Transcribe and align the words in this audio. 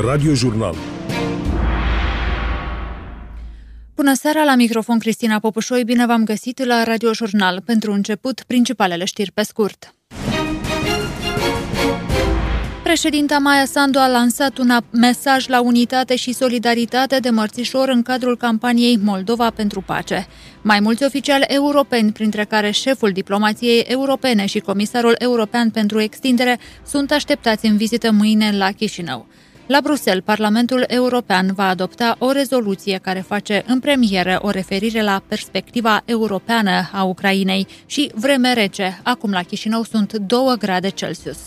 Radiojurnal 0.00 0.74
Bună 3.94 4.14
seara, 4.14 4.44
la 4.44 4.54
microfon 4.54 4.98
Cristina 4.98 5.38
Popușoi, 5.38 5.84
bine 5.84 6.06
v-am 6.06 6.24
găsit 6.24 6.64
la 6.64 6.82
Radiojurnal. 6.82 7.60
Pentru 7.64 7.92
început, 7.92 8.42
principalele 8.46 9.04
știri 9.04 9.32
pe 9.32 9.42
scurt. 9.42 9.94
Președinta 12.82 13.38
Maia 13.38 13.64
Sandu 13.64 13.98
a 13.98 14.08
lansat 14.08 14.58
un 14.58 14.70
mesaj 14.90 15.46
la 15.46 15.60
unitate 15.60 16.16
și 16.16 16.32
solidaritate 16.32 17.18
de 17.18 17.30
mărțișor 17.30 17.88
în 17.88 18.02
cadrul 18.02 18.36
campaniei 18.36 18.96
Moldova 18.96 19.50
pentru 19.50 19.80
pace. 19.80 20.26
Mai 20.62 20.80
mulți 20.80 21.04
oficiali 21.04 21.44
europeni, 21.48 22.12
printre 22.12 22.44
care 22.44 22.70
șeful 22.70 23.10
diplomației 23.10 23.80
europene 23.80 24.46
și 24.46 24.58
comisarul 24.58 25.14
european 25.18 25.70
pentru 25.70 26.00
extindere, 26.00 26.58
sunt 26.86 27.10
așteptați 27.10 27.66
în 27.66 27.76
vizită 27.76 28.10
mâine 28.10 28.56
la 28.56 28.70
Chișinău. 28.70 29.26
La 29.66 29.80
Bruxelles, 29.80 30.22
Parlamentul 30.24 30.84
European 30.88 31.52
va 31.54 31.68
adopta 31.68 32.16
o 32.18 32.30
rezoluție 32.30 32.98
care 33.02 33.20
face 33.20 33.64
în 33.66 33.80
premieră 33.80 34.38
o 34.42 34.50
referire 34.50 35.02
la 35.02 35.22
perspectiva 35.28 36.02
europeană 36.04 36.88
a 36.92 37.02
Ucrainei 37.02 37.66
și 37.86 38.10
vreme 38.14 38.52
rece. 38.52 39.00
Acum 39.02 39.30
la 39.30 39.42
Chișinău 39.42 39.82
sunt 39.82 40.12
2 40.12 40.40
grade 40.58 40.88
Celsius. 40.88 41.38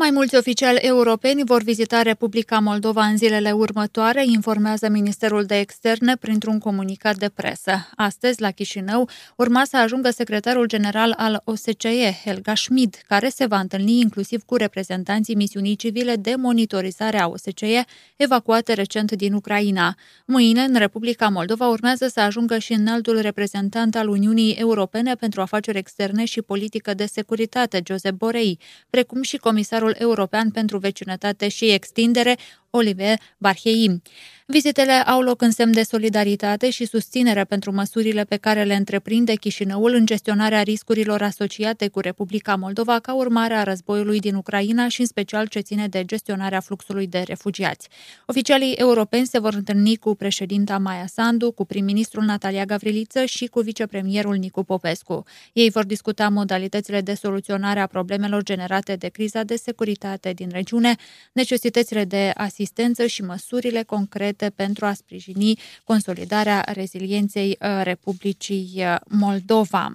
Mai 0.00 0.10
mulți 0.10 0.36
oficiali 0.36 0.78
europeni 0.78 1.42
vor 1.44 1.62
vizita 1.62 2.02
Republica 2.02 2.58
Moldova 2.58 3.04
în 3.04 3.16
zilele 3.16 3.52
următoare, 3.52 4.24
informează 4.26 4.88
Ministerul 4.88 5.44
de 5.44 5.58
Externe 5.58 6.16
printr-un 6.16 6.58
comunicat 6.58 7.16
de 7.16 7.28
presă. 7.28 7.88
Astăzi, 7.96 8.40
la 8.40 8.50
Chișinău, 8.50 9.08
urma 9.36 9.64
să 9.64 9.76
ajungă 9.76 10.10
secretarul 10.10 10.66
general 10.66 11.14
al 11.16 11.42
OSCE, 11.44 12.18
Helga 12.24 12.54
Schmid, 12.54 12.96
care 13.08 13.28
se 13.28 13.46
va 13.46 13.58
întâlni 13.58 14.00
inclusiv 14.00 14.42
cu 14.42 14.56
reprezentanții 14.56 15.34
misiunii 15.34 15.76
civile 15.76 16.16
de 16.16 16.34
monitorizare 16.36 17.20
a 17.20 17.26
OSCE, 17.26 17.84
evacuate 18.16 18.72
recent 18.72 19.12
din 19.12 19.32
Ucraina. 19.32 19.94
Mâine, 20.24 20.60
în 20.60 20.74
Republica 20.74 21.28
Moldova, 21.28 21.68
urmează 21.68 22.08
să 22.08 22.20
ajungă 22.20 22.58
și 22.58 22.72
înaltul 22.72 23.20
reprezentant 23.20 23.96
al 23.96 24.08
Uniunii 24.08 24.52
Europene 24.52 25.14
pentru 25.14 25.40
afaceri 25.40 25.78
externe 25.78 26.24
și 26.24 26.42
politică 26.42 26.94
de 26.94 27.06
securitate, 27.06 27.82
Josep 27.86 28.14
Borei, 28.14 28.58
precum 28.90 29.22
și 29.22 29.36
comisarul 29.36 29.88
European 29.98 30.50
pentru 30.50 30.78
Vecinătate 30.78 31.48
și 31.48 31.72
Extindere, 31.72 32.36
Olivier 32.70 33.18
Barhei. 33.38 34.02
Vizitele 34.46 34.92
au 34.92 35.20
loc 35.20 35.42
în 35.42 35.50
semn 35.50 35.72
de 35.72 35.82
solidaritate 35.82 36.70
și 36.70 36.84
susținere 36.84 37.44
pentru 37.44 37.72
măsurile 37.72 38.24
pe 38.24 38.36
care 38.36 38.64
le 38.64 38.74
întreprinde 38.74 39.34
Chișinăul 39.34 39.94
în 39.94 40.06
gestionarea 40.06 40.62
riscurilor 40.62 41.22
asociate 41.22 41.88
cu 41.88 42.00
Republica 42.00 42.54
Moldova 42.56 42.98
ca 42.98 43.14
urmare 43.14 43.54
a 43.54 43.62
războiului 43.62 44.18
din 44.18 44.34
Ucraina 44.34 44.88
și 44.88 45.00
în 45.00 45.06
special 45.06 45.46
ce 45.46 45.60
ține 45.60 45.88
de 45.88 46.04
gestionarea 46.04 46.60
fluxului 46.60 47.06
de 47.06 47.22
refugiați. 47.26 47.88
Oficialii 48.26 48.72
europeni 48.72 49.26
se 49.26 49.38
vor 49.38 49.54
întâlni 49.54 49.96
cu 49.96 50.14
președinta 50.14 50.78
Maia 50.78 51.06
Sandu, 51.06 51.52
cu 51.52 51.64
prim-ministrul 51.64 52.24
Natalia 52.24 52.64
Gavriliță 52.64 53.24
și 53.24 53.46
cu 53.46 53.60
vicepremierul 53.60 54.36
Nicu 54.36 54.64
Popescu. 54.64 55.24
Ei 55.52 55.70
vor 55.70 55.84
discuta 55.84 56.28
modalitățile 56.28 57.00
de 57.00 57.14
soluționare 57.14 57.80
a 57.80 57.86
problemelor 57.86 58.42
generate 58.42 58.96
de 58.96 59.08
criza 59.08 59.42
de 59.42 59.56
securitate 59.56 60.32
din 60.32 60.48
regiune, 60.52 60.94
necesitățile 61.32 62.04
de 62.04 62.16
asistență 62.16 62.58
și 63.06 63.22
măsurile 63.22 63.82
concrete 63.82 64.40
făcute 64.40 64.50
pentru 64.50 64.86
a 64.86 64.92
sprijini 64.92 65.58
consolidarea 65.84 66.64
rezilienței 66.72 67.58
uh, 67.60 67.80
Republicii 67.82 68.72
uh, 68.76 68.96
Moldova. 69.08 69.94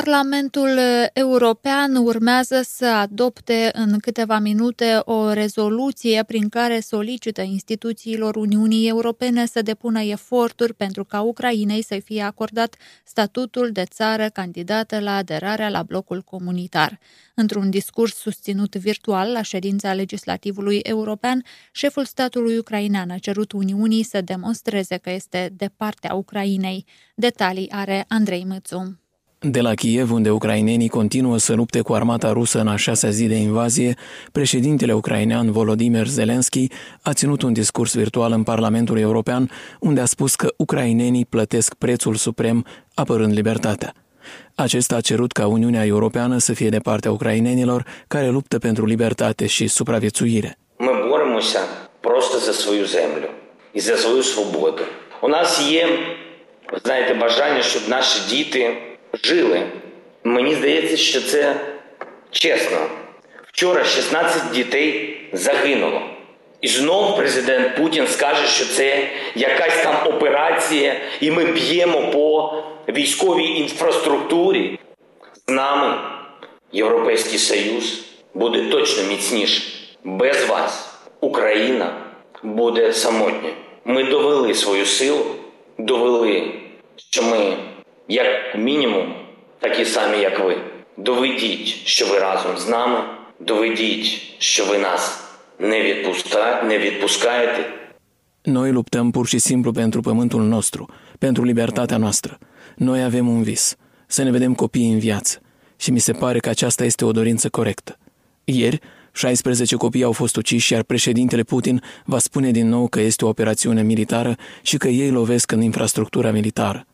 Parlamentul 0.00 0.78
European 1.12 1.96
urmează 1.96 2.60
să 2.62 2.86
adopte 2.86 3.70
în 3.72 3.98
câteva 3.98 4.38
minute 4.38 5.00
o 5.04 5.32
rezoluție 5.32 6.22
prin 6.26 6.48
care 6.48 6.80
solicită 6.80 7.42
instituțiilor 7.42 8.36
Uniunii 8.36 8.88
Europene 8.88 9.46
să 9.46 9.62
depună 9.62 10.00
eforturi 10.00 10.74
pentru 10.74 11.04
ca 11.04 11.20
Ucrainei 11.20 11.82
să 11.82 12.00
fie 12.04 12.22
acordat 12.22 12.76
statutul 13.04 13.70
de 13.72 13.84
țară 13.84 14.28
candidată 14.28 15.00
la 15.00 15.16
aderarea 15.16 15.68
la 15.68 15.82
blocul 15.82 16.22
comunitar. 16.22 16.98
Într-un 17.34 17.70
discurs 17.70 18.14
susținut 18.14 18.76
virtual 18.76 19.32
la 19.32 19.42
ședința 19.42 19.92
legislativului 19.92 20.78
european, 20.82 21.44
șeful 21.72 22.04
statului 22.04 22.58
ucrainean 22.58 23.10
a 23.10 23.18
cerut 23.18 23.52
Uniunii 23.52 24.02
să 24.02 24.20
demonstreze 24.20 24.96
că 24.96 25.10
este 25.10 25.52
de 25.56 25.70
partea 25.76 26.14
Ucrainei. 26.14 26.84
Detalii 27.14 27.70
are 27.70 28.04
Andrei 28.08 28.44
Mățu. 28.44 29.03
De 29.43 29.61
la 29.61 29.73
Kiev, 29.73 30.11
unde 30.11 30.29
ucrainenii 30.29 30.89
continuă 30.89 31.37
să 31.37 31.53
lupte 31.53 31.81
cu 31.81 31.93
armata 31.93 32.31
rusă 32.31 32.59
în 32.59 32.67
a 32.67 32.75
șasea 32.75 33.09
zi 33.09 33.25
de 33.25 33.35
invazie, 33.35 33.95
președintele 34.31 34.93
ucrainean 34.93 35.51
Volodymyr 35.51 36.07
Zelensky 36.07 36.67
a 37.01 37.13
ținut 37.13 37.41
un 37.41 37.53
discurs 37.53 37.95
virtual 37.95 38.31
în 38.31 38.43
Parlamentul 38.43 38.97
European, 38.97 39.49
unde 39.79 40.01
a 40.01 40.05
spus 40.05 40.35
că 40.35 40.53
ucrainenii 40.57 41.25
plătesc 41.25 41.73
prețul 41.73 42.15
suprem 42.15 42.65
apărând 42.93 43.33
libertatea. 43.33 43.93
Acesta 44.55 44.95
a 44.95 45.01
cerut 45.01 45.31
ca 45.31 45.47
Uniunea 45.47 45.85
Europeană 45.85 46.37
să 46.37 46.53
fie 46.53 46.69
de 46.69 46.79
partea 46.79 47.11
ucrainenilor 47.11 47.85
care 48.07 48.29
luptă 48.29 48.57
pentru 48.57 48.85
libertate 48.85 49.45
și 49.45 49.67
supraviețuire. 49.67 50.57
Ми 50.77 50.91
боремося 51.09 51.59
просто 52.01 52.37
за 52.37 52.53
свою 52.53 52.85
землю 52.85 53.29
і 53.73 53.79
за 53.79 53.97
свою 53.97 54.23
свободу. 54.23 54.83
У 55.21 55.27
нас 55.27 55.71
є, 55.71 55.87
знаєте, 56.83 57.13
бажання, 57.13 57.61
щоб 57.61 57.81
наші 57.89 58.19
діти 58.29 58.77
жили. 59.22 59.62
Мені 60.24 60.54
здається, 60.54 60.96
що 60.96 61.20
це 61.20 61.56
чесно. 62.30 62.78
Вчора 63.46 63.84
16 63.84 64.50
дітей 64.52 65.16
загинуло. 65.32 66.02
І 66.60 66.68
знов 66.68 67.16
президент 67.16 67.76
Путін 67.76 68.06
скаже, 68.06 68.46
що 68.46 68.64
це 68.64 69.08
якась 69.34 69.82
там 69.82 69.96
операція, 70.06 70.96
і 71.20 71.30
ми 71.30 71.44
б'ємо 71.44 72.10
по 72.10 72.54
військовій 72.92 73.58
інфраструктурі. 73.58 74.78
З 75.46 75.52
нами 75.52 75.98
Європейський 76.72 77.38
Союз 77.38 78.04
буде 78.34 78.64
точно 78.64 79.04
міцніше. 79.04 79.62
Без 80.04 80.44
вас 80.48 80.98
Україна 81.20 81.96
буде 82.42 82.92
самотня. 82.92 83.50
Ми 83.84 84.04
довели 84.04 84.54
свою 84.54 84.86
силу, 84.86 85.26
довели, 85.78 86.52
що 86.96 87.22
ми 87.22 87.56
як 88.07 88.55
мінімум, 88.55 89.13
такі 89.59 89.85
самі, 89.85 90.17
як 90.17 90.39
ви. 90.39 90.57
Доведіть, 90.97 91.67
що 91.67 92.05
ви 92.07 92.19
разом 92.19 92.57
з 92.57 92.67
нами, 92.67 92.99
доведіть, 93.39 94.21
що 94.37 94.65
ви 94.65 94.77
нас 94.77 95.29
не, 95.59 95.83
відпуска... 95.83 96.63
не 96.63 96.77
відпускаєте. 96.77 97.73
Noi 98.45 98.71
luptăm 98.71 99.11
pur 99.11 99.27
și 99.27 99.39
simplu 99.39 99.71
pentru 99.71 100.01
pământul 100.01 100.43
nostru, 100.43 100.89
pentru 101.19 101.43
libertatea 101.43 101.97
noastră. 101.97 102.37
Noi 102.75 103.03
avem 103.03 103.27
un 103.27 103.43
vis, 103.43 103.77
să 104.07 104.23
ne 104.23 104.31
vedem 104.31 104.53
copiii 104.53 104.91
în 104.91 104.99
viață. 104.99 105.41
Și 105.77 105.91
mi 105.91 105.99
se 105.99 106.11
pare 106.11 106.39
că 106.39 106.49
aceasta 106.49 106.83
este 106.83 107.05
o 107.05 107.11
dorință 107.11 107.49
corectă. 107.49 107.97
Ieri, 108.43 108.79
16 109.11 109.75
copii 109.75 110.03
au 110.03 110.11
fost 110.11 110.35
uciși, 110.35 110.73
iar 110.73 110.83
președintele 110.83 111.43
Putin 111.43 111.81
va 112.05 112.19
spune 112.19 112.51
din 112.51 112.67
nou 112.67 112.87
că 112.87 112.99
este 112.99 113.25
o 113.25 113.27
operațiune 113.27 113.83
militară 113.83 114.35
și 114.61 114.77
că 114.77 114.87
ei 114.87 115.11
lovesc 115.11 115.51
în 115.51 115.61
infrastructura 115.61 116.31
militară. 116.31 116.85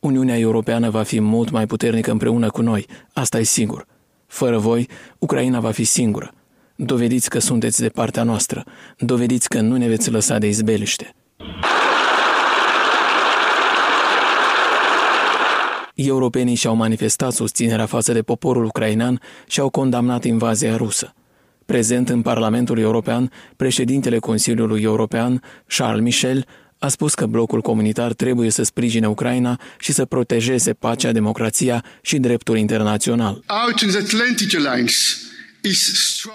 Uniunea 0.00 0.38
Europeană 0.38 0.90
va 0.90 1.02
fi 1.02 1.20
mult 1.20 1.50
mai 1.50 1.66
puternică 1.66 2.10
împreună 2.10 2.50
cu 2.50 2.62
noi, 2.62 2.86
asta 3.12 3.38
e 3.38 3.42
sigur. 3.42 3.86
Fără 4.26 4.58
voi, 4.58 4.88
Ucraina 5.18 5.60
va 5.60 5.70
fi 5.70 5.84
singură. 5.84 6.32
Dovediți 6.76 7.30
că 7.30 7.38
sunteți 7.38 7.80
de 7.80 7.88
partea 7.88 8.22
noastră. 8.22 8.64
Dovediți 8.98 9.48
că 9.48 9.60
nu 9.60 9.76
ne 9.76 9.88
veți 9.88 10.10
lăsa 10.10 10.38
de 10.38 10.46
izbeliște. 10.46 11.14
Europenii 15.94 16.54
și-au 16.54 16.74
manifestat 16.74 17.32
susținerea 17.32 17.86
față 17.86 18.12
de 18.12 18.22
poporul 18.22 18.64
ucrainean 18.64 19.20
și 19.46 19.60
au 19.60 19.68
condamnat 19.68 20.24
invazia 20.24 20.76
rusă. 20.76 21.14
Prezent 21.66 22.08
în 22.08 22.22
Parlamentul 22.22 22.78
European, 22.78 23.30
președintele 23.56 24.18
Consiliului 24.18 24.82
European, 24.82 25.42
Charles 25.66 26.02
Michel, 26.02 26.46
a 26.82 26.88
spus 26.88 27.14
că 27.14 27.26
blocul 27.26 27.60
comunitar 27.60 28.12
trebuie 28.12 28.50
să 28.50 28.62
sprijine 28.62 29.08
Ucraina 29.08 29.60
și 29.78 29.92
să 29.92 30.04
protejeze 30.04 30.72
pacea, 30.72 31.12
democrația 31.12 31.84
și 32.02 32.18
dreptul 32.18 32.56
internațional. 32.56 33.42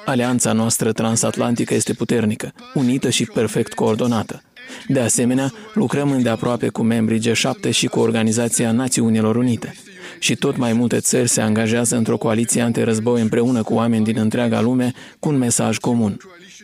Alianța 0.05 0.51
noastră 0.51 0.91
transatlantică 0.91 1.73
este 1.73 1.93
puternică, 1.93 2.53
unită 2.73 3.09
și 3.09 3.25
perfect 3.25 3.73
coordonată. 3.73 4.41
De 4.87 4.99
asemenea, 4.99 5.53
lucrăm 5.73 6.11
îndeaproape 6.11 6.67
cu 6.67 6.83
membrii 6.83 7.21
G7 7.29 7.69
și 7.69 7.87
cu 7.87 7.99
Organizația 7.99 8.71
Națiunilor 8.71 9.35
Unite. 9.35 9.75
Și 10.19 10.35
tot 10.35 10.57
mai 10.57 10.73
multe 10.73 10.99
țări 10.99 11.29
se 11.29 11.41
angajează 11.41 11.95
într-o 11.95 12.17
coaliție 12.17 12.61
antirăzboi 12.61 13.21
împreună 13.21 13.63
cu 13.63 13.73
oameni 13.73 14.03
din 14.03 14.17
întreaga 14.17 14.61
lume 14.61 14.93
cu 15.19 15.29
un 15.29 15.37
mesaj 15.37 15.77
comun. 15.77 16.17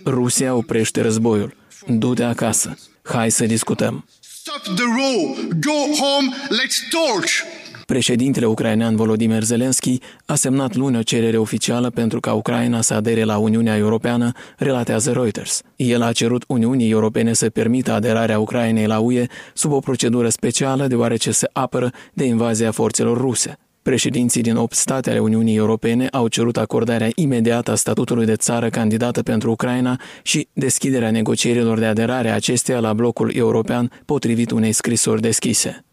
Rusia 0.05 0.55
oprește 0.55 1.01
războiul. 1.01 1.55
Du-te 1.87 2.23
acasă. 2.23 2.77
Hai 3.03 3.31
să 3.31 3.45
discutăm. 3.45 4.06
Stop 4.19 4.75
the 4.75 4.83
row. 4.83 5.36
Go 5.59 6.03
home. 6.03 6.36
Let's 6.50 6.89
talk. 6.89 7.24
Președintele 7.86 8.45
ucrainean 8.45 8.95
Volodymyr 8.95 9.44
Zelensky 9.44 10.00
a 10.25 10.36
semnat 10.36 10.75
luni 10.75 10.98
o 10.98 11.01
cerere 11.01 11.38
oficială 11.38 11.89
pentru 11.89 12.19
ca 12.19 12.33
Ucraina 12.33 12.81
să 12.81 12.94
adere 12.94 13.24
la 13.24 13.38
Uniunea 13.38 13.77
Europeană, 13.77 14.31
relatează 14.57 15.12
Reuters. 15.12 15.62
El 15.75 16.01
a 16.01 16.12
cerut 16.12 16.44
Uniunii 16.48 16.89
Europene 16.89 17.33
să 17.33 17.50
permită 17.50 17.92
aderarea 17.92 18.39
Ucrainei 18.39 18.88
la 18.88 19.00
UE 19.00 19.25
sub 19.53 19.71
o 19.71 19.80
procedură 19.80 20.30
specială, 20.30 20.88
deoarece 20.88 21.31
se 21.31 21.50
apără 21.53 21.92
de 22.13 22.24
invazia 22.24 22.71
forțelor 22.71 23.18
ruse. 23.18 23.57
Președinții 23.81 24.41
din 24.41 24.55
8 24.55 24.75
state 24.75 25.09
ale 25.09 25.19
Uniunii 25.19 25.55
Europene 25.55 26.07
au 26.11 26.27
cerut 26.27 26.57
acordarea 26.57 27.09
imediată 27.15 27.71
a 27.71 27.75
statutului 27.75 28.25
de 28.25 28.35
țară 28.35 28.69
candidată 28.69 29.23
pentru 29.23 29.51
Ucraina 29.51 29.99
și 30.23 30.47
deschiderea 30.53 31.11
negocierilor 31.11 31.79
de 31.79 31.85
aderare 31.85 32.29
a 32.29 32.33
acesteia 32.33 32.79
la 32.79 32.93
blocul 32.93 33.35
european 33.35 33.91
potrivit 34.05 34.51
unei 34.51 34.71
scrisori 34.71 35.21
deschise. 35.21 35.85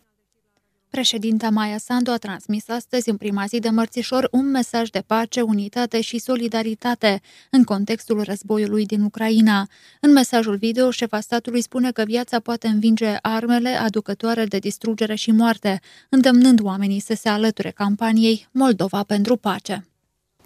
Președinta 0.90 1.50
Maia 1.50 1.79
Sandu 1.79 2.11
a 2.11 2.17
transmis 2.17 2.69
astăzi, 2.69 3.08
în 3.08 3.17
prima 3.17 3.44
zi 3.46 3.58
de 3.58 3.69
mărțișor, 3.69 4.29
un 4.31 4.50
mesaj 4.50 4.88
de 4.88 5.02
pace, 5.06 5.40
unitate 5.40 6.00
și 6.00 6.19
solidaritate 6.19 7.20
în 7.50 7.64
contextul 7.64 8.23
războiului 8.23 8.87
din 8.87 9.02
Ucraina. 9.02 9.69
În 10.00 10.12
mesajul 10.12 10.56
video, 10.56 10.90
șefa 10.90 11.20
statului 11.20 11.61
spune 11.61 11.93
că 11.93 12.02
viața 12.06 12.40
poate 12.40 12.67
învinge 12.67 13.17
armele 13.23 13.69
aducătoare 13.69 14.44
de 14.44 14.58
distrugere 14.58 15.14
și 15.14 15.31
moarte, 15.31 15.81
îndemnând 16.08 16.61
oamenii 16.62 17.00
să 17.00 17.14
se 17.14 17.29
alăture 17.29 17.70
campaniei 17.70 18.49
Moldova 18.50 19.02
pentru 19.02 19.37
pace. 19.37 19.87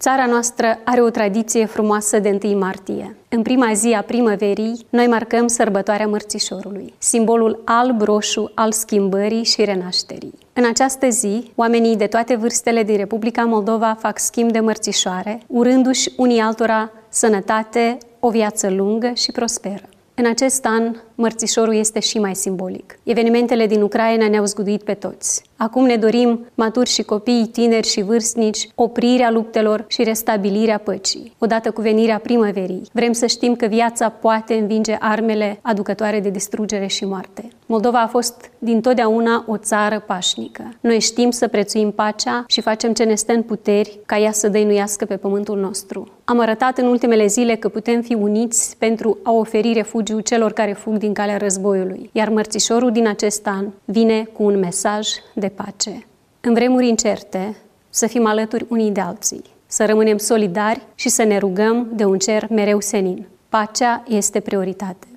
Țara 0.03 0.25
noastră 0.25 0.79
are 0.83 1.01
o 1.01 1.09
tradiție 1.09 1.65
frumoasă 1.65 2.19
de 2.19 2.39
1 2.43 2.57
martie. 2.57 3.15
În 3.29 3.41
prima 3.41 3.73
zi 3.73 3.87
a 3.87 4.01
primăverii, 4.01 4.85
noi 4.89 5.07
marcăm 5.07 5.47
sărbătoarea 5.47 6.07
mărțișorului, 6.07 6.93
simbolul 6.97 7.61
alb-roșu 7.65 8.51
al 8.55 8.71
schimbării 8.71 9.43
și 9.43 9.63
renașterii. 9.63 10.33
În 10.53 10.65
această 10.65 11.09
zi, 11.09 11.51
oamenii 11.55 11.95
de 11.95 12.07
toate 12.07 12.35
vârstele 12.35 12.83
din 12.83 12.97
Republica 12.97 13.43
Moldova 13.43 13.97
fac 13.99 14.19
schimb 14.19 14.51
de 14.51 14.59
mărțișoare, 14.59 15.39
urându-și 15.47 16.11
unii 16.17 16.39
altora 16.39 16.91
sănătate, 17.09 17.97
o 18.19 18.29
viață 18.29 18.69
lungă 18.69 19.11
și 19.15 19.31
prosperă. 19.31 19.83
În 20.15 20.25
acest 20.25 20.65
an, 20.65 20.95
mărțișorul 21.23 21.75
este 21.75 21.99
și 21.99 22.19
mai 22.19 22.35
simbolic. 22.35 22.99
Evenimentele 23.03 23.67
din 23.67 23.81
Ucraina 23.81 24.27
ne-au 24.27 24.45
zguduit 24.45 24.83
pe 24.83 24.93
toți. 24.93 25.41
Acum 25.57 25.85
ne 25.85 25.95
dorim, 25.95 26.45
maturi 26.55 26.89
și 26.89 27.03
copii, 27.03 27.49
tineri 27.51 27.87
și 27.87 28.01
vârstnici, 28.01 28.69
oprirea 28.75 29.31
luptelor 29.31 29.85
și 29.87 30.03
restabilirea 30.03 30.77
păcii. 30.77 31.35
Odată 31.37 31.71
cu 31.71 31.81
venirea 31.81 32.17
primăverii, 32.17 32.81
vrem 32.91 33.11
să 33.11 33.25
știm 33.25 33.55
că 33.55 33.65
viața 33.65 34.09
poate 34.09 34.53
învinge 34.53 34.95
armele 34.99 35.59
aducătoare 35.61 36.19
de 36.19 36.29
distrugere 36.29 36.87
și 36.87 37.05
moarte. 37.05 37.47
Moldova 37.65 38.01
a 38.01 38.07
fost 38.07 38.51
dintotdeauna 38.57 39.43
o 39.47 39.57
țară 39.57 40.03
pașnică. 40.07 40.69
Noi 40.79 40.99
știm 40.99 41.31
să 41.31 41.47
prețuim 41.47 41.91
pacea 41.91 42.43
și 42.47 42.61
facem 42.61 42.93
ce 42.93 43.03
ne 43.03 43.15
stă 43.15 43.33
în 43.33 43.41
puteri 43.41 43.99
ca 44.05 44.17
ea 44.17 44.31
să 44.31 44.47
dăinuiască 44.47 45.05
pe 45.05 45.17
pământul 45.17 45.59
nostru. 45.59 46.07
Am 46.25 46.39
arătat 46.39 46.77
în 46.77 46.85
ultimele 46.85 47.25
zile 47.25 47.55
că 47.55 47.69
putem 47.69 48.01
fi 48.01 48.13
uniți 48.13 48.77
pentru 48.77 49.17
a 49.23 49.31
oferi 49.31 49.73
refugiu 49.73 50.19
celor 50.19 50.51
care 50.51 50.73
fug 50.73 50.97
din 50.97 51.12
calea 51.13 51.37
războiului, 51.37 52.09
iar 52.13 52.29
mărțișorul 52.29 52.91
din 52.91 53.07
acest 53.07 53.47
an 53.47 53.67
vine 53.85 54.23
cu 54.23 54.43
un 54.43 54.59
mesaj 54.59 55.07
de 55.33 55.47
pace. 55.47 56.05
În 56.41 56.53
vremuri 56.53 56.87
incerte, 56.87 57.55
să 57.89 58.07
fim 58.07 58.25
alături 58.25 58.65
unii 58.69 58.91
de 58.91 58.99
alții, 58.99 59.43
să 59.67 59.85
rămânem 59.85 60.17
solidari 60.17 60.81
și 60.95 61.09
să 61.09 61.23
ne 61.23 61.37
rugăm 61.37 61.87
de 61.93 62.05
un 62.05 62.17
cer 62.17 62.47
mereu 62.49 62.79
senin. 62.79 63.27
Pacea 63.49 64.03
este 64.07 64.39
prioritate. 64.39 65.07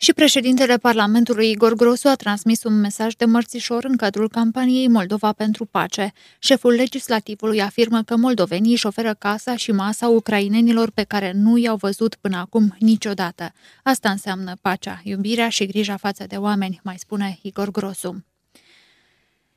Și 0.00 0.12
președintele 0.12 0.76
Parlamentului 0.76 1.50
Igor 1.50 1.74
Grosu 1.74 2.08
a 2.08 2.14
transmis 2.14 2.62
un 2.64 2.80
mesaj 2.80 3.14
de 3.14 3.24
mărțișor 3.24 3.84
în 3.84 3.96
cadrul 3.96 4.28
campaniei 4.28 4.88
Moldova 4.88 5.32
pentru 5.32 5.64
pace. 5.64 6.12
Șeful 6.38 6.72
legislativului 6.72 7.62
afirmă 7.62 8.02
că 8.02 8.16
moldovenii 8.16 8.72
își 8.72 8.86
oferă 8.86 9.14
casa 9.14 9.56
și 9.56 9.72
masa 9.72 10.08
ucrainenilor 10.08 10.90
pe 10.90 11.02
care 11.02 11.32
nu 11.34 11.56
i-au 11.56 11.76
văzut 11.76 12.14
până 12.14 12.36
acum 12.36 12.76
niciodată. 12.78 13.52
Asta 13.82 14.10
înseamnă 14.10 14.54
pacea, 14.60 15.00
iubirea 15.04 15.48
și 15.48 15.66
grija 15.66 15.96
față 15.96 16.24
de 16.28 16.36
oameni, 16.36 16.80
mai 16.82 16.96
spune 16.98 17.38
Igor 17.42 17.70
Grosu. 17.70 18.27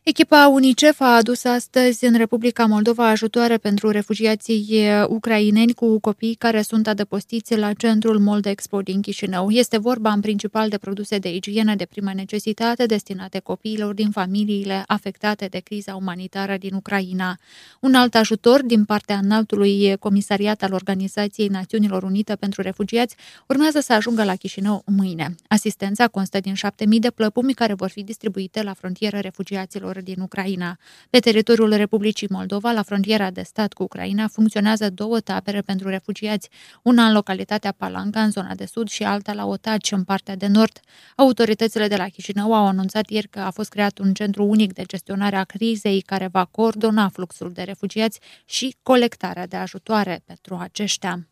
Echipa 0.04 0.48
UNICEF 0.48 1.00
a 1.00 1.16
adus 1.16 1.44
astăzi 1.44 2.06
în 2.06 2.16
Republica 2.16 2.66
Moldova 2.66 3.08
ajutoare 3.08 3.58
pentru 3.58 3.90
refugiații 3.90 4.84
ucraineni 5.08 5.74
cu 5.74 6.00
copii 6.00 6.34
care 6.34 6.62
sunt 6.62 6.88
adăpostiți 6.88 7.56
la 7.58 7.74
centrul 7.74 8.20
Moldexpo 8.20 8.82
din 8.82 9.02
Chișinău. 9.02 9.50
Este 9.50 9.78
vorba 9.78 10.12
în 10.12 10.22
principal 10.22 10.70
de 10.70 10.78
produse 10.78 11.18
de 11.18 11.34
igienă 11.36 11.76
de 11.76 11.86
primă 11.86 12.14
necesitate 12.14 12.86
destinate 12.86 13.40
copiilor 13.40 13.94
din 13.94 14.10
familiile 14.10 14.84
afectate 14.88 15.46
de 15.46 15.60
criza 15.60 15.96
umanitară 15.96 16.58
din 16.58 16.74
Ucraina. 16.74 17.38
Un 17.80 17.94
alt 17.94 18.16
ajutor 18.16 18.64
din 18.64 18.86
partea 18.86 19.18
înaltului 19.18 19.98
comisariat 20.00 20.64
al 20.64 20.74
Organizației 20.74 21.48
Națiunilor 21.48 22.04
Unite 22.04 22.36
pentru 22.36 22.62
Refugiați 22.62 23.16
urmează 23.48 23.80
să 23.80 23.94
ajungă 23.94 24.24
la 24.24 24.36
Chișinău 24.36 24.84
mâine. 24.86 25.36
Asistența 25.48 26.08
constă 26.08 26.40
din 26.40 26.54
7.000 26.54 26.88
de 27.00 27.12
plăpumi 27.12 27.54
care 27.54 27.74
vor 27.74 27.90
fi 27.90 28.04
distribuite 28.04 28.64
la 28.64 28.74
frontieră 28.74 29.18
refugiaților 29.20 29.90
celor 29.92 30.04
din 30.04 30.24
Ucraina. 30.24 30.78
Pe 31.10 31.20
teritoriul 31.20 31.74
Republicii 31.74 32.28
Moldova, 32.30 32.72
la 32.72 32.82
frontiera 32.82 33.32
de 33.32 33.42
stat 33.42 33.74
cu 33.74 33.84
Ucraina, 33.84 34.28
funcționează 34.28 34.90
două 34.90 35.20
tabere 35.20 35.62
pentru 35.62 35.90
refugiați, 35.90 36.50
una 36.84 37.06
în 37.06 37.14
localitatea 37.14 37.72
Palanca, 37.78 38.22
în 38.22 38.32
zona 38.32 38.56
de 38.56 38.66
sud, 38.66 38.88
și 38.88 39.04
alta 39.04 39.34
la 39.34 39.46
Otaci, 39.46 39.92
în 39.92 40.04
partea 40.04 40.36
de 40.36 40.48
nord. 40.48 40.80
Autoritățile 41.16 41.88
de 41.88 41.96
la 41.96 42.08
Chișinău 42.08 42.54
au 42.54 42.66
anunțat 42.66 43.10
ieri 43.10 43.28
că 43.28 43.40
a 43.40 43.52
fost 43.52 43.70
creat 43.70 43.98
un 43.98 44.14
centru 44.14 44.46
unic 44.46 44.74
de 44.74 44.84
gestionare 44.84 45.36
a 45.36 45.44
crizei 45.44 46.02
care 46.02 46.28
va 46.32 46.46
coordona 46.46 47.10
fluxul 47.10 47.52
de 47.52 47.62
refugiați 47.62 48.20
și 48.46 48.76
colectarea 48.84 49.48
de 49.48 49.56
ajutoare 49.56 50.22
pentru 50.26 50.58
aceștia. 50.62 51.31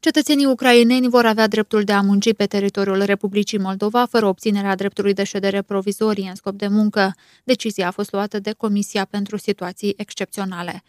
Cetățenii 0.00 0.46
ucraineni 0.46 1.08
vor 1.08 1.26
avea 1.26 1.46
dreptul 1.46 1.82
de 1.82 1.92
a 1.92 2.00
munci 2.00 2.34
pe 2.34 2.46
teritoriul 2.46 3.02
Republicii 3.02 3.58
Moldova 3.58 4.04
fără 4.04 4.26
obținerea 4.26 4.74
dreptului 4.74 5.12
de 5.12 5.24
ședere 5.24 5.62
provizorie 5.62 6.28
în 6.28 6.34
scop 6.34 6.54
de 6.54 6.66
muncă. 6.66 7.14
Decizia 7.44 7.86
a 7.86 7.90
fost 7.90 8.12
luată 8.12 8.38
de 8.38 8.52
Comisia 8.52 9.04
pentru 9.04 9.36
Situații 9.36 9.94
Excepționale. 9.96 10.82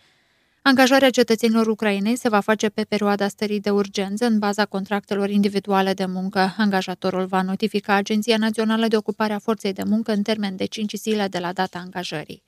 Angajarea 0.62 1.10
cetățenilor 1.10 1.68
ucraineni 1.68 2.18
se 2.18 2.30
va 2.30 2.40
face 2.40 2.70
pe 2.70 2.84
perioada 2.84 3.28
stării 3.28 3.60
de 3.60 3.70
urgență 3.70 4.26
în 4.26 4.40
baza 4.40 4.66
contractelor 4.66 5.30
individuale 5.30 5.94
de 5.94 6.06
muncă. 6.06 6.54
Angajatorul 6.58 7.26
va 7.26 7.42
notifica 7.42 7.94
Agenția 7.94 8.38
Națională 8.38 8.88
de 8.88 8.98
Ocupare 8.98 9.34
a 9.34 9.40
Forței 9.40 9.74
de 9.74 9.84
Muncă 9.86 10.12
în 10.12 10.22
termen 10.22 10.56
de 10.56 10.66
5 10.66 10.94
zile 10.94 11.28
de 11.28 11.40
la 11.40 11.54
data 11.54 11.80
angajării. 11.80 12.44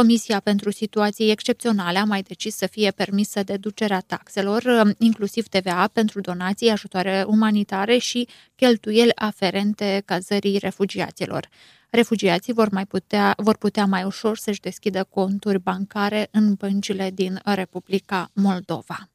Comisia 0.00 0.40
pentru 0.40 0.70
situații 0.70 1.30
excepționale 1.30 1.98
a 1.98 2.04
mai 2.04 2.22
decis 2.22 2.56
să 2.56 2.66
fie 2.66 2.90
permisă 2.90 3.42
deducerea 3.42 4.00
taxelor, 4.06 4.62
um, 4.62 4.94
inclusiv 4.98 5.46
TVA, 5.48 5.90
pentru 5.92 6.20
donații, 6.20 6.70
ajutoare 6.70 7.24
umanitare 7.26 7.98
și 7.98 8.28
cheltuieli 8.54 9.12
aferente 9.14 10.02
cazării 10.04 10.58
refugiaților. 10.58 11.48
Refugiații 11.90 12.52
vor, 12.52 12.68
mai 12.70 12.86
putea, 12.86 13.34
vor 13.36 13.56
putea 13.56 13.84
mai 13.84 14.04
ușor 14.04 14.36
să-și 14.36 14.60
deschidă 14.60 15.04
conturi 15.04 15.58
bancare 15.58 16.28
în 16.30 16.54
băncile 16.54 17.10
din 17.14 17.40
Republica 17.44 18.30
Moldova. 18.34 19.08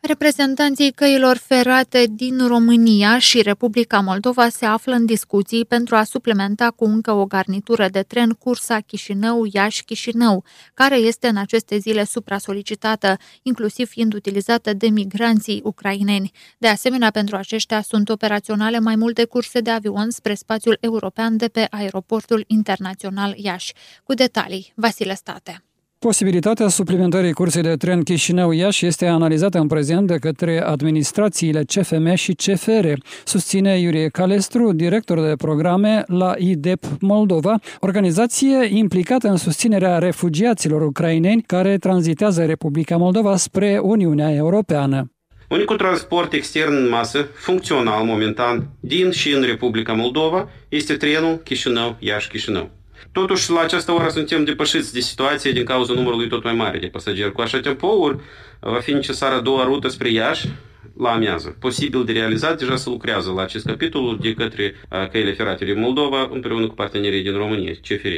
Reprezentanții 0.00 0.90
căilor 0.90 1.36
ferate 1.36 2.06
din 2.10 2.46
România 2.46 3.18
și 3.18 3.42
Republica 3.42 4.00
Moldova 4.00 4.48
se 4.48 4.64
află 4.64 4.94
în 4.94 5.06
discuții 5.06 5.64
pentru 5.64 5.96
a 5.96 6.04
suplementa 6.04 6.70
cu 6.70 6.84
încă 6.84 7.12
o 7.12 7.26
garnitură 7.26 7.88
de 7.88 8.02
tren 8.02 8.30
cursa 8.30 8.80
Chișinău-Iași-Chișinău, 8.80 10.44
care 10.74 10.96
este 10.96 11.28
în 11.28 11.36
aceste 11.36 11.78
zile 11.78 12.04
supra-solicitată, 12.04 13.16
inclusiv 13.42 13.88
fiind 13.88 14.14
utilizată 14.14 14.72
de 14.72 14.88
migranții 14.88 15.60
ucraineni. 15.64 16.30
De 16.58 16.68
asemenea, 16.68 17.10
pentru 17.10 17.36
aceștia 17.36 17.82
sunt 17.82 18.08
operaționale 18.08 18.78
mai 18.78 18.96
multe 18.96 19.24
curse 19.24 19.60
de 19.60 19.70
avion 19.70 20.10
spre 20.10 20.34
spațiul 20.34 20.78
european 20.80 21.36
de 21.36 21.48
pe 21.48 21.66
aeroportul 21.70 22.44
internațional 22.46 23.34
Iași. 23.36 23.72
Cu 24.04 24.14
detalii, 24.14 24.72
Vasile 24.74 25.14
State. 25.14 25.62
Posibilitatea 25.98 26.68
suplimentării 26.68 27.32
cursei 27.32 27.62
de 27.62 27.74
tren 27.76 28.02
Chișinău-Iași 28.02 28.86
este 28.86 29.06
analizată 29.06 29.58
în 29.58 29.66
prezent 29.66 30.06
de 30.06 30.16
către 30.16 30.62
administrațiile 30.62 31.62
CFM 31.62 32.14
și 32.14 32.32
CFR, 32.32 32.86
susține 33.24 33.78
Iurie 33.78 34.08
Calestru, 34.08 34.72
director 34.72 35.20
de 35.20 35.32
programe 35.36 36.02
la 36.06 36.34
IDEP 36.36 36.84
Moldova, 37.00 37.58
organizație 37.80 38.76
implicată 38.76 39.28
în 39.28 39.36
susținerea 39.36 39.98
refugiaților 39.98 40.82
ucraineni 40.82 41.42
care 41.42 41.78
tranzitează 41.78 42.44
Republica 42.44 42.96
Moldova 42.96 43.36
spre 43.36 43.78
Uniunea 43.82 44.34
Europeană. 44.34 45.12
Unicul 45.48 45.76
transport 45.76 46.32
extern 46.32 46.74
în 46.74 46.88
masă, 46.88 47.28
funcțional 47.34 48.04
momentan, 48.04 48.68
din 48.80 49.10
și 49.10 49.32
în 49.32 49.42
Republica 49.42 49.92
Moldova, 49.92 50.48
este 50.68 50.94
trenul 50.94 51.36
Chișinău-Iași-Chișinău. 51.36 52.77
Totuși, 53.12 53.50
la 53.50 53.60
această 53.60 53.92
oră 53.92 54.08
suntem 54.08 54.44
depășiți 54.44 54.92
de 54.92 55.00
situație 55.00 55.52
din 55.52 55.64
cauza 55.64 55.92
numărului 55.92 56.28
tot 56.28 56.44
mai 56.44 56.54
mare 56.54 56.78
de 56.78 56.86
pasageri. 56.86 57.32
Cu 57.32 57.40
așa 57.40 57.60
tempouri 57.60 58.18
va 58.60 58.80
fi 58.80 58.92
necesară 58.92 59.34
a 59.34 59.40
doua 59.40 59.64
rută 59.64 59.88
spre 59.88 60.10
Iași, 60.10 60.48
la 60.96 61.10
amiază. 61.10 61.56
Posibil 61.60 62.04
de 62.04 62.12
realizat, 62.12 62.58
deja 62.58 62.76
se 62.76 62.88
lucrează 62.88 63.32
la 63.32 63.42
acest 63.42 63.66
capitol 63.66 64.18
de 64.20 64.34
către 64.34 64.74
căile 65.10 65.32
ferate 65.32 65.64
din 65.64 65.80
Moldova 65.80 66.28
împreună 66.32 66.66
cu 66.66 66.74
partenerii 66.74 67.22
din 67.22 67.36
România, 67.36 67.72
CFR. 67.72 68.14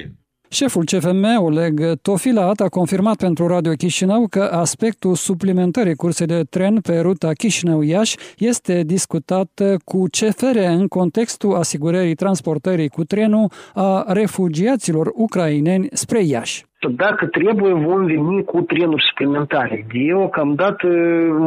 Șeful 0.52 0.84
CFM, 0.84 1.24
Oleg 1.44 1.80
Tofilat, 2.02 2.60
a 2.60 2.68
confirmat 2.68 3.16
pentru 3.16 3.46
Radio 3.46 3.72
Chișinău 3.72 4.26
că 4.30 4.42
aspectul 4.42 5.14
suplimentării 5.14 5.94
cursei 5.94 6.26
de 6.26 6.40
tren 6.50 6.74
pe 6.86 6.98
ruta 7.00 7.30
Chișinău-Iași 7.32 8.16
este 8.38 8.82
discutat 8.82 9.50
cu 9.84 9.98
CFR 10.16 10.56
în 10.78 10.86
contextul 10.88 11.54
asigurării 11.54 12.14
transportării 12.14 12.88
cu 12.88 13.02
trenul 13.04 13.46
a 13.74 14.04
refugiaților 14.12 15.06
ucraineni 15.14 15.86
spre 15.92 16.20
Iași. 16.24 16.64
Dacă 17.04 17.26
trebuie, 17.26 17.72
vom 17.72 18.04
veni 18.04 18.44
cu 18.44 18.60
trenuri 18.60 19.04
suplimentare. 19.08 19.86
Deocamdată 19.92 20.86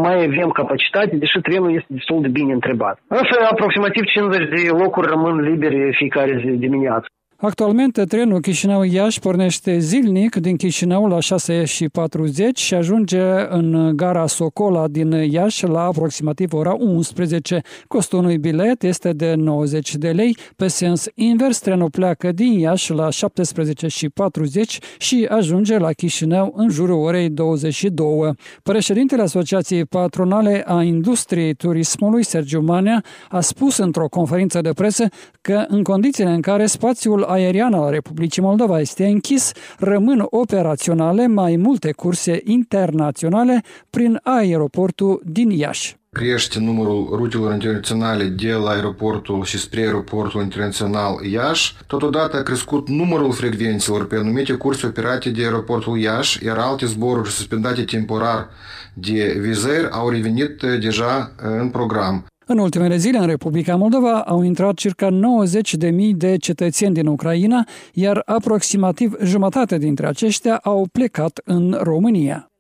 mai 0.06 0.16
avem 0.24 0.50
capacitate, 0.50 1.16
deși 1.16 1.40
trenul 1.42 1.72
este 1.74 1.94
destul 1.98 2.22
de 2.22 2.28
bine 2.28 2.54
întrebat. 2.54 2.96
Însă 3.08 3.36
aproximativ 3.52 4.04
50 4.04 4.50
de 4.50 4.70
locuri 4.84 5.08
rămân 5.08 5.36
libere 5.50 5.92
fiecare 6.00 6.42
zi 6.44 6.52
dimineață. 6.68 7.08
Actualmente, 7.46 8.04
trenul 8.04 8.40
Chișinău-Iași 8.40 9.20
pornește 9.20 9.80
zilnic 9.80 10.36
din 10.36 10.56
Chișinău 10.56 11.08
la 11.08 11.20
6 11.20 11.64
și 11.64 11.90
40 11.90 12.60
și 12.60 12.74
ajunge 12.74 13.22
în 13.50 13.92
gara 13.96 14.28
Socola 14.28 14.88
din 14.88 15.12
Iași 15.12 15.66
la 15.66 15.84
aproximativ 15.84 16.54
ora 16.54 16.76
11. 16.80 17.62
Costul 17.88 18.20
unui 18.20 18.38
bilet 18.38 18.84
este 18.84 19.14
de 19.14 19.34
90 19.34 19.96
de 19.96 20.12
lei. 20.12 20.38
Pe 20.56 20.68
sens 20.68 21.06
invers, 21.16 21.60
trenul 21.60 21.90
pleacă 21.90 22.32
din 22.32 22.60
Iași 22.60 22.92
la 22.92 23.10
17 23.10 23.88
și 23.88 24.10
40 24.10 24.80
și 24.98 25.28
ajunge 25.30 25.78
la 25.78 25.92
Chișinău 25.92 26.54
în 26.56 26.70
jurul 26.70 27.04
orei 27.04 27.30
22. 27.30 28.32
Președintele 28.64 29.22
Asociației 29.22 29.86
Patronale 29.86 30.64
a 30.68 30.82
Industriei 30.84 31.54
Turismului, 31.54 32.24
Sergiu 32.24 32.62
Manea, 32.62 33.04
a 33.30 33.40
spus 33.40 33.78
într-o 33.78 34.08
conferință 34.08 34.62
de 34.62 34.70
presă 34.70 35.08
că 35.42 35.66
în 35.68 35.84
condițiile 35.84 36.30
în 36.30 36.42
care 36.42 36.66
spațiul 36.66 37.32
aerian 37.34 37.74
al 37.74 37.90
Republicii 37.90 38.42
Moldova 38.42 38.80
este 38.80 39.06
închis, 39.06 39.52
rămân 39.78 40.26
operaționale 40.30 41.28
mai 41.28 41.56
multe 41.56 41.92
curse 41.92 42.42
internaționale 42.44 43.64
prin 43.90 44.20
aeroportul 44.24 45.22
din 45.26 45.50
Iași. 45.50 45.96
Crește 46.14 46.60
numărul 46.60 47.10
rutelor 47.12 47.54
internaționale 47.54 48.24
de 48.24 48.52
la 48.52 48.70
aeroportul 48.70 49.44
și 49.44 49.58
spre 49.58 49.82
aeroportul 49.82 50.42
internațional 50.42 51.26
Iași. 51.32 51.76
Totodată 51.88 52.38
a 52.38 52.44
crescut 52.44 52.90
numărul 52.90 53.32
frecvențelor 53.32 54.08
pe 54.08 54.16
anumite 54.16 54.54
curse 54.54 54.86
operate 54.86 55.30
de 55.30 55.44
aeroportul 55.44 56.00
Iași, 56.00 56.46
iar 56.46 56.58
alte 56.58 56.86
zboruri 56.86 57.32
suspendate 57.32 57.84
temporar 57.84 58.50
de 58.94 59.38
vizări 59.40 59.90
au 59.92 60.10
revenit 60.10 60.62
deja 60.80 61.32
în 61.60 61.70
program. 61.70 62.26
În 62.46 62.58
ultimele 62.58 62.98
zile, 62.98 63.18
în 63.18 63.26
Republica 63.26 63.76
Moldova, 63.76 64.22
au 64.22 64.42
intrat 64.42 64.74
circa 64.74 65.10
90.000 65.10 66.16
de 66.16 66.38
cetățeni 66.38 66.94
din 66.94 67.08
Ucraina, 67.08 67.68
iar 67.94 68.22
aproximativ 68.26 69.16
jumătate 69.24 69.78
dintre 69.78 70.08
aceștia 70.08 70.60
au 70.64 70.88
plecat 70.92 71.42
în 71.44 71.78
România. 71.82 72.53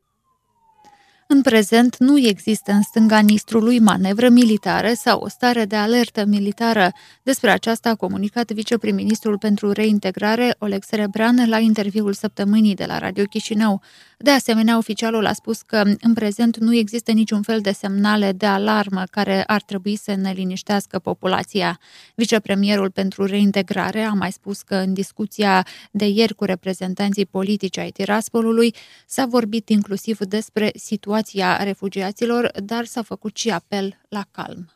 În 1.34 1.42
prezent 1.42 1.98
nu 1.98 2.20
există 2.20 2.72
în 2.72 2.82
stânga 2.82 3.20
Nistrului 3.20 3.80
manevră 3.80 4.30
militară 4.30 4.92
sau 4.94 5.20
o 5.20 5.30
stare 5.30 5.66
de 5.66 5.75
alertă 5.75 6.25
militară. 6.25 6.92
Despre 7.24 7.52
aceasta 7.52 7.90
a 7.90 7.96
comunicat 7.96 8.52
viceprim-ministrul 8.52 9.38
pentru 9.38 9.72
reintegrare 9.72 10.56
Oleg 10.60 10.84
Serebran 10.84 11.50
la 11.50 11.60
interviul 11.60 12.13
săptămânii 12.13 12.75
de 12.75 12.86
la 12.86 12.98
Radio 12.98 13.24
Chișinău. 13.24 13.82
De 14.18 14.30
asemenea, 14.30 14.78
oficialul 14.78 15.25
a 15.25 15.34
spus 15.34 15.62
că 15.62 15.84
în 16.02 16.13
prezent 16.13 16.58
nu 16.58 16.75
există 16.75 17.12
niciun 17.12 17.42
fel 17.42 17.60
de 17.60 17.72
semnale 17.72 18.32
de 18.32 18.46
alarmă 18.46 19.04
care 19.12 19.44
ar 19.44 19.62
trebui 19.62 19.96
să 19.96 20.16
ne 20.16 20.32
liniștească 20.32 21.00
populația. 21.00 21.80
Vicepremierul 22.16 22.92
pentru 22.92 23.25
reintegrare 23.25 24.02
a 24.02 24.13
mai 24.13 24.32
spus 24.32 24.62
că 24.62 24.75
în 24.75 24.94
discuția 24.94 25.66
de 25.92 26.08
ieri 26.08 26.36
cu 26.36 26.44
reprezentanții 26.44 27.25
politici 27.25 27.78
ai 27.78 27.90
Tiraspolului 27.90 28.75
s-a 29.06 29.25
vorbit 29.25 29.70
inclusiv 29.70 30.18
despre 30.18 30.72
situația 30.75 31.22
refugiaților, 31.63 32.51
dar 32.63 32.86
s-a 32.86 33.01
făcut 33.01 33.38
și 33.38 33.50
apel 33.50 34.01
la 34.10 34.25
calm. 34.32 34.72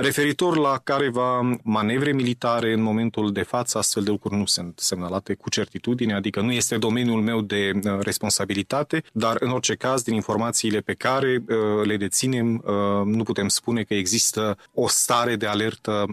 Referitor 0.00 0.56
la 0.56 0.80
careva 0.84 1.58
manevre 1.62 2.12
militare, 2.12 2.72
în 2.72 2.82
momentul 2.82 3.32
de 3.32 3.42
față, 3.42 3.78
astfel 3.78 4.02
de 4.02 4.10
lucruri 4.10 4.36
nu 4.36 4.46
sunt 4.46 4.78
semnalate 4.78 5.34
cu 5.34 5.50
certitudine, 5.50 6.14
adică 6.14 6.40
nu 6.40 6.52
este 6.52 6.78
domeniul 6.78 7.22
meu 7.22 7.40
de 7.40 7.70
uh, 7.74 7.98
responsabilitate, 8.00 9.02
dar 9.12 9.36
în 9.40 9.50
orice 9.50 9.74
caz, 9.74 10.02
din 10.02 10.14
informațiile 10.14 10.80
pe 10.80 10.94
care 10.94 11.44
uh, 11.48 11.56
le 11.86 11.96
deținem, 11.96 12.54
uh, 12.54 13.04
nu 13.04 13.22
putem 13.22 13.48
spune 13.48 13.82
că 13.82 13.94
există 13.94 14.58
o 14.74 14.88
stare 14.88 15.36
de 15.36 15.46
alertă 15.46 16.04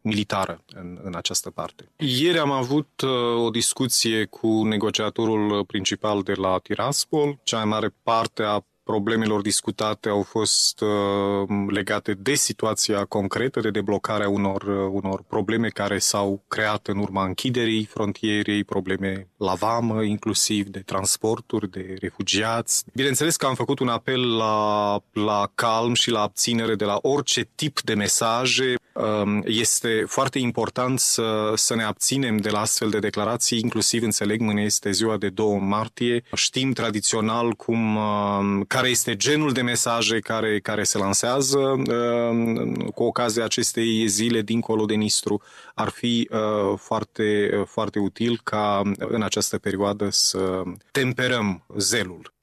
militară 0.00 0.64
în, 0.66 0.98
în 1.02 1.14
această 1.14 1.50
parte. 1.50 1.90
Ieri 1.96 2.38
am 2.38 2.50
avut 2.50 3.02
o 3.44 3.50
discuție 3.50 4.24
cu 4.24 4.64
negociatorul 4.64 5.64
principal 5.64 6.22
de 6.22 6.32
la 6.32 6.58
Tiraspol, 6.62 7.38
cea 7.42 7.56
mai 7.56 7.64
mare 7.64 7.94
parte 8.02 8.42
a 8.42 8.60
problemelor 8.92 9.40
discutate 9.40 10.08
au 10.08 10.22
fost 10.22 10.80
uh, 10.80 11.48
legate 11.68 12.14
de 12.14 12.34
situația 12.34 13.04
concretă, 13.04 13.60
de 13.60 13.70
deblocarea 13.70 14.28
unor, 14.28 14.62
uh, 14.62 14.88
unor 14.90 15.22
probleme 15.28 15.68
care 15.68 15.98
s-au 15.98 16.42
creat 16.48 16.86
în 16.86 16.98
urma 16.98 17.24
închiderii 17.24 17.84
frontierei, 17.84 18.64
probleme 18.64 19.28
la 19.36 19.54
vamă, 19.54 20.02
inclusiv 20.02 20.66
de 20.66 20.78
transporturi, 20.78 21.70
de 21.70 21.94
refugiați. 22.00 22.84
Bineînțeles 22.94 23.36
că 23.36 23.46
am 23.46 23.54
făcut 23.54 23.78
un 23.78 23.88
apel 23.88 24.36
la, 24.36 24.98
la 25.12 25.50
calm 25.54 25.94
și 25.94 26.10
la 26.10 26.20
abținere 26.20 26.74
de 26.74 26.84
la 26.84 26.98
orice 27.02 27.48
tip 27.54 27.80
de 27.80 27.94
mesaje. 27.94 28.74
Um, 28.98 29.42
este 29.46 30.04
foarte 30.06 30.38
important 30.38 30.98
să, 30.98 31.52
să 31.54 31.74
ne 31.74 31.82
abținem 31.82 32.36
de 32.36 32.50
la 32.50 32.60
astfel 32.60 32.90
de 32.90 32.98
declarații, 32.98 33.58
inclusiv 33.58 34.02
înțeleg, 34.02 34.40
mâine 34.40 34.62
este 34.62 34.90
ziua 34.90 35.16
de 35.16 35.28
2 35.28 35.58
martie. 35.58 36.22
Știm 36.34 36.72
tradițional 36.72 37.52
cum 37.52 37.96
um, 37.96 38.62
care 38.62 38.88
este 38.88 39.16
genul 39.16 39.52
de 39.52 39.62
mesaje 39.62 40.18
care, 40.18 40.60
care 40.60 40.82
se 40.82 40.98
lansează 40.98 41.58
uh, 41.58 42.90
cu 42.94 43.02
ocazia 43.02 43.44
acestei 43.44 44.06
zile 44.06 44.42
dincolo 44.42 44.84
de 44.84 44.94
Nistru. 44.94 45.42
Ar 45.74 45.88
fi 45.88 46.28
uh, 46.32 46.78
foarte, 46.78 47.50
foarte 47.66 47.98
util 47.98 48.40
ca 48.44 48.82
în 48.98 49.22
această 49.22 49.58
perioadă 49.58 50.08
să 50.10 50.62
temperăm 50.90 51.64
zelul 51.76 52.36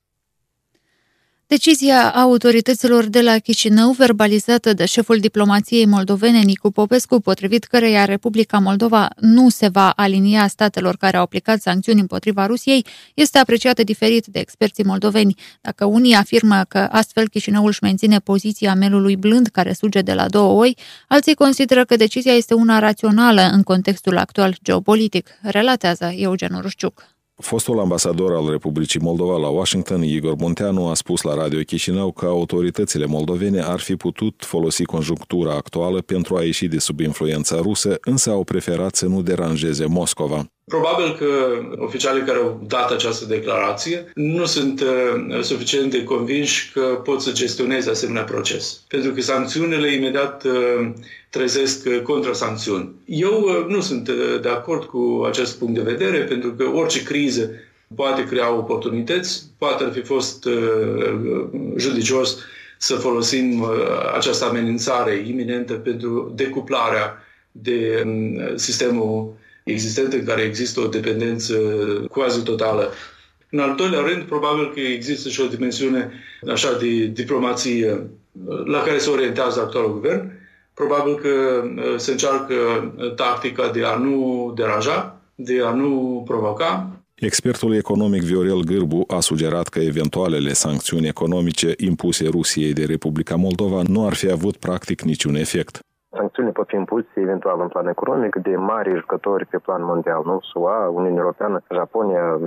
Decizia 1.47 2.11
autorităților 2.11 3.05
de 3.05 3.21
la 3.21 3.37
Chișinău, 3.37 3.91
verbalizată 3.91 4.73
de 4.73 4.85
șeful 4.85 5.17
diplomației 5.17 5.85
moldovene 5.85 6.39
Nicu 6.39 6.71
Popescu, 6.71 7.19
potrivit 7.19 7.63
căreia 7.63 8.05
Republica 8.05 8.59
Moldova 8.59 9.09
nu 9.19 9.49
se 9.49 9.67
va 9.67 9.89
alinia 9.89 10.47
statelor 10.47 10.95
care 10.97 11.17
au 11.17 11.23
aplicat 11.23 11.61
sancțiuni 11.61 11.99
împotriva 11.99 12.45
Rusiei, 12.45 12.85
este 13.13 13.37
apreciată 13.37 13.83
diferit 13.83 14.25
de 14.25 14.39
experții 14.39 14.83
moldoveni. 14.83 15.35
Dacă 15.61 15.85
unii 15.85 16.13
afirmă 16.13 16.63
că 16.67 16.87
astfel 16.91 17.27
Chișinăul 17.27 17.67
își 17.67 17.83
menține 17.83 18.19
poziția 18.19 18.73
melului 18.73 19.15
blând 19.15 19.47
care 19.47 19.73
suge 19.73 20.01
de 20.01 20.13
la 20.13 20.27
două 20.27 20.61
oi, 20.61 20.77
alții 21.07 21.33
consideră 21.33 21.85
că 21.85 21.95
decizia 21.95 22.33
este 22.33 22.53
una 22.53 22.79
rațională 22.79 23.41
în 23.41 23.63
contextul 23.63 24.17
actual 24.17 24.55
geopolitic, 24.63 25.29
relatează 25.41 26.11
Eugen 26.15 26.59
Rușciuc. 26.61 27.14
Fostul 27.41 27.79
ambasador 27.79 28.33
al 28.33 28.49
Republicii 28.49 28.99
Moldova 28.99 29.37
la 29.37 29.47
Washington, 29.47 30.03
Igor 30.03 30.35
Munteanu, 30.35 30.87
a 30.87 30.93
spus 30.93 31.21
la 31.21 31.33
Radio 31.33 31.59
Chișinău 31.59 32.11
că 32.11 32.25
autoritățile 32.25 33.05
moldovene 33.05 33.61
ar 33.61 33.79
fi 33.79 33.95
putut 33.95 34.43
folosi 34.45 34.83
conjunctura 34.83 35.53
actuală 35.53 36.01
pentru 36.01 36.35
a 36.35 36.43
ieși 36.43 36.67
de 36.67 36.79
sub 36.79 36.99
influența 36.99 37.55
rusă, 37.61 37.97
însă 38.01 38.29
au 38.29 38.43
preferat 38.43 38.95
să 38.95 39.05
nu 39.05 39.21
deranjeze 39.21 39.85
Moscova. 39.85 40.54
Probabil 40.67 41.15
că 41.15 41.59
oficialii 41.77 42.23
care 42.23 42.37
au 42.37 42.61
dat 42.67 42.91
această 42.91 43.25
declarație 43.25 44.11
nu 44.15 44.45
sunt 44.45 44.81
uh, 44.81 45.41
suficient 45.41 45.91
de 45.91 46.03
convinși 46.03 46.71
că 46.71 46.81
pot 47.03 47.21
să 47.21 47.31
gestioneze 47.31 47.89
asemenea 47.89 48.23
proces. 48.23 48.81
Pentru 48.87 49.11
că 49.11 49.21
sancțiunile 49.21 49.93
imediat 49.93 50.43
uh, 50.43 50.91
trezesc 51.29 51.85
uh, 51.85 52.01
contrasancțiuni. 52.01 52.91
Eu 53.05 53.65
nu 53.67 53.81
sunt 53.81 54.09
de 54.41 54.49
acord 54.49 54.83
cu 54.83 55.23
acest 55.27 55.57
punct 55.59 55.73
de 55.73 55.91
vedere, 55.91 56.19
pentru 56.19 56.51
că 56.53 56.63
orice 56.73 57.03
criză 57.03 57.49
poate 57.95 58.23
crea 58.23 58.53
oportunități, 58.53 59.43
poate 59.57 59.83
ar 59.83 59.91
fi 59.91 60.01
fost 60.01 60.47
judicios 61.77 62.37
să 62.77 62.95
folosim 62.95 63.65
această 64.15 64.45
amenințare 64.45 65.23
iminentă 65.27 65.73
pentru 65.73 66.31
decuplarea 66.35 67.17
de 67.51 68.03
um, 68.05 68.57
sistemul 68.57 69.33
existent 69.65 70.13
în 70.13 70.23
care 70.25 70.41
există 70.41 70.79
o 70.79 70.87
dependență 70.87 71.53
quasi 72.11 72.43
totală. 72.43 72.91
În 73.49 73.59
al 73.59 73.75
doilea 73.75 73.99
rând, 73.99 74.23
probabil 74.23 74.71
că 74.73 74.79
există 74.79 75.29
și 75.29 75.41
o 75.41 75.47
dimensiune 75.47 76.11
așa 76.47 76.77
de 76.77 77.05
diplomație 77.05 78.09
la 78.65 78.81
care 78.81 78.97
se 78.97 79.09
orientează 79.09 79.61
actualul 79.61 79.93
guvern. 79.93 80.31
Probabil 80.73 81.15
că 81.15 81.29
uh, 81.29 81.93
se 81.97 82.11
încearcă 82.11 82.53
uh, 82.53 83.13
tactica 83.13 83.71
de 83.71 83.83
a 83.83 83.95
nu 83.95 84.51
deranja, 84.55 85.21
de 85.35 85.61
a 85.63 85.73
nu 85.73 86.23
provoca. 86.25 86.89
Expertul 87.15 87.75
economic 87.75 88.21
Viorel 88.21 88.59
Gârbu 88.59 89.03
a 89.07 89.19
sugerat 89.19 89.67
că 89.67 89.79
eventualele 89.79 90.53
sancțiuni 90.53 91.07
economice 91.07 91.73
impuse 91.77 92.27
Rusiei 92.27 92.73
de 92.73 92.85
Republica 92.85 93.35
Moldova 93.35 93.81
nu 93.87 94.05
ar 94.05 94.13
fi 94.13 94.31
avut 94.31 94.57
practic 94.57 95.01
niciun 95.01 95.35
efect. 95.35 95.79
Sancțiunile 96.17 96.53
pot 96.59 96.67
fi 96.67 96.75
impuse 96.75 97.15
eventual 97.15 97.57
în 97.61 97.67
plan 97.67 97.87
economic 97.87 98.35
de 98.35 98.55
mari 98.55 98.99
jucători 99.01 99.45
pe 99.45 99.57
plan 99.57 99.83
mondial, 99.83 100.21
nu? 100.25 100.39
SUA, 100.41 100.89
Uniunea 100.89 101.21
Europeană, 101.23 101.61
Japonia, 101.73 102.39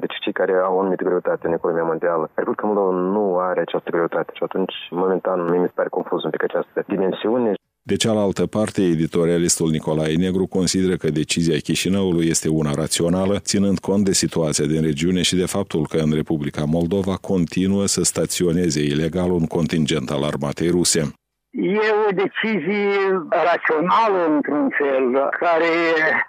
deci 0.00 0.16
cei 0.22 0.32
care 0.32 0.54
au 0.54 0.76
o 0.76 0.80
anumită 0.80 1.04
greutate 1.04 1.46
în 1.46 1.52
economia 1.52 1.90
mondială. 1.92 2.30
Republica 2.34 2.66
Moldova 2.66 2.92
nu 3.16 3.38
are 3.38 3.60
această 3.60 3.90
greutate 3.90 4.30
și 4.34 4.42
atunci, 4.42 4.74
momentan, 4.90 5.38
mi 5.50 5.66
se 5.66 5.72
pare 5.74 5.88
confuz 5.88 6.24
un 6.24 6.30
pic 6.30 6.42
această 6.42 6.84
dimensiune. 6.86 7.52
De 7.84 7.96
cealaltă 7.96 8.46
parte, 8.46 8.82
editorialistul 8.82 9.70
Nicolae 9.70 10.16
Negru 10.16 10.46
consideră 10.46 10.96
că 10.96 11.10
decizia 11.10 11.56
Chișinăului 11.56 12.26
este 12.26 12.48
una 12.48 12.72
rațională, 12.74 13.38
ținând 13.38 13.78
cont 13.78 14.04
de 14.04 14.12
situația 14.12 14.66
din 14.66 14.82
regiune 14.82 15.22
și 15.22 15.36
de 15.36 15.46
faptul 15.46 15.86
că 15.86 15.96
în 15.96 16.12
Republica 16.14 16.64
Moldova 16.64 17.16
continuă 17.20 17.86
să 17.86 18.02
staționeze 18.02 18.82
ilegal 18.82 19.30
un 19.30 19.46
contingent 19.46 20.10
al 20.10 20.22
armatei 20.22 20.68
ruse. 20.68 21.12
E 21.54 21.90
o 22.08 22.10
decizie 22.12 22.96
rațională, 23.28 24.26
într-un 24.34 24.68
fel, 24.70 25.28
care 25.38 25.72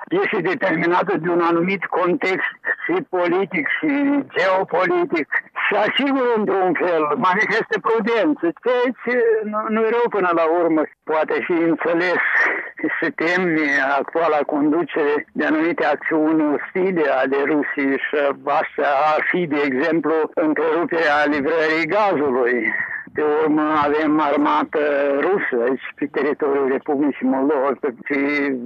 este 0.09 0.41
determinată 0.41 1.17
de 1.17 1.29
un 1.29 1.41
anumit 1.41 1.85
context 1.85 2.59
și 2.85 3.05
politic 3.09 3.67
și 3.67 4.23
geopolitic 4.35 5.27
și 5.67 5.75
asigură, 5.75 6.31
într-un 6.35 6.73
fel, 6.73 7.03
manifestă 7.15 7.79
prudență, 7.79 8.45
ceea 8.63 8.87
ce 9.03 9.15
nu, 9.43 9.59
nu 9.69 9.79
e 9.81 9.89
rău 9.89 10.07
până 10.09 10.29
la 10.35 10.45
urmă. 10.61 10.81
Poate 11.03 11.33
fi 11.45 11.51
înțeles 11.51 12.21
se 12.99 13.09
teme 13.09 13.67
actuala 13.97 14.37
conducere 14.37 15.25
de 15.31 15.45
anumite 15.45 15.85
acțiuni 15.85 16.53
ostile 16.53 17.05
ale 17.09 17.37
Rusiei 17.45 17.97
și 17.97 18.15
asta 18.43 18.87
ar 19.13 19.21
fi, 19.29 19.45
de 19.47 19.61
exemplu, 19.65 20.13
întreruperea 20.33 21.25
livrării 21.25 21.91
gazului 21.97 22.73
pe 23.13 23.21
urmă 23.43 23.61
avem 23.87 24.19
armată 24.19 24.79
rusă 25.27 25.55
aici 25.67 25.87
pe 25.95 26.05
teritoriul 26.05 26.67
Republicii 26.77 27.27
Moldova 27.35 27.69
și 28.07 28.19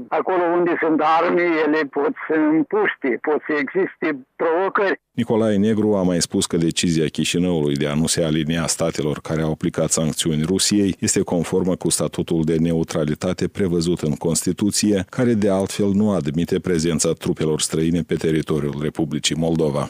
acolo 0.07 0.43
unde 0.57 0.73
sunt 0.83 0.99
arme, 1.19 1.45
ele 1.65 1.81
pot 1.97 2.13
să 2.27 2.35
împuște, 2.53 3.09
pot 3.21 3.39
să 3.47 3.53
existe 3.63 4.07
provocări. 4.35 4.99
Nicolae 5.11 5.57
Negru 5.57 5.95
a 5.95 6.03
mai 6.03 6.21
spus 6.21 6.45
că 6.45 6.57
decizia 6.57 7.05
Chișinăului 7.05 7.75
de 7.75 7.87
a 7.87 7.93
nu 7.93 8.07
se 8.07 8.23
alinia 8.23 8.67
statelor 8.67 9.19
care 9.21 9.41
au 9.41 9.51
aplicat 9.51 9.89
sancțiuni 9.89 10.43
Rusiei 10.43 10.95
este 10.99 11.21
conformă 11.21 11.75
cu 11.75 11.89
statutul 11.89 12.41
de 12.43 12.55
neutralitate 12.59 13.47
prevăzut 13.47 13.99
în 14.01 14.15
Constituție, 14.15 15.05
care 15.09 15.33
de 15.33 15.49
altfel 15.49 15.89
nu 15.93 16.11
admite 16.11 16.59
prezența 16.59 17.11
trupelor 17.11 17.59
străine 17.61 18.01
pe 18.01 18.15
teritoriul 18.15 18.75
Republicii 18.81 19.35
Moldova. 19.35 19.89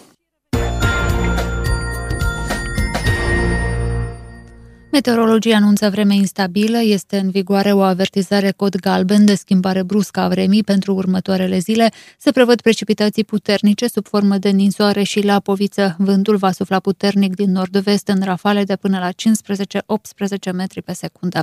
Meteorologii 4.97 5.53
anunță 5.53 5.89
vreme 5.89 6.15
instabilă, 6.15 6.81
este 6.81 7.17
în 7.17 7.29
vigoare 7.29 7.73
o 7.73 7.81
avertizare 7.81 8.51
cod 8.51 8.75
galben 8.75 9.25
de 9.25 9.35
schimbare 9.35 9.83
bruscă 9.83 10.19
a 10.19 10.27
vremii 10.27 10.63
pentru 10.63 10.93
următoarele 10.93 11.57
zile. 11.57 11.91
Se 12.17 12.31
prevăd 12.31 12.61
precipitații 12.61 13.23
puternice 13.23 13.87
sub 13.87 14.07
formă 14.07 14.37
de 14.37 14.49
ninsoare 14.49 15.03
și 15.03 15.23
lapoviță. 15.23 15.95
Vântul 15.97 16.35
va 16.35 16.51
sufla 16.51 16.79
puternic 16.79 17.35
din 17.35 17.51
nord-vest 17.51 18.07
în 18.07 18.21
rafale 18.23 18.63
de 18.63 18.75
până 18.75 18.99
la 18.99 19.09
15-18 19.09 20.53
metri 20.53 20.81
pe 20.81 20.93
secundă. 20.93 21.41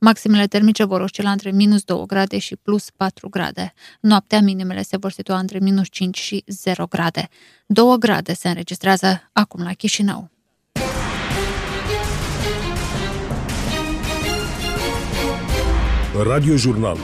Maximele 0.00 0.46
termice 0.46 0.84
vor 0.84 1.00
oscila 1.00 1.30
între 1.30 1.50
minus 1.50 1.82
2 1.82 2.04
grade 2.06 2.38
și 2.38 2.56
plus 2.56 2.90
4 2.96 3.28
grade. 3.28 3.74
Noaptea 4.00 4.40
minimele 4.40 4.82
se 4.82 4.96
vor 4.96 5.12
situa 5.12 5.38
între 5.38 5.58
minus 5.58 5.86
5 5.90 6.18
și 6.18 6.44
0 6.46 6.86
grade. 6.86 7.28
2 7.66 7.98
grade 7.98 8.34
se 8.34 8.48
înregistrează 8.48 9.30
acum 9.32 9.62
la 9.62 9.72
Chișinău. 9.72 10.33
Radio 16.14 16.56
Jurnal 16.56 16.96